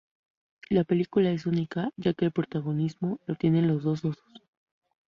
La 0.71 0.83
película 0.83 1.29
es 1.29 1.45
única 1.45 1.91
ya 1.95 2.15
que 2.15 2.25
el 2.25 2.31
protagonismo 2.31 3.19
lo 3.27 3.35
tienen 3.35 3.67
los 3.67 3.83
dos 3.83 4.03
osos. 4.03 4.25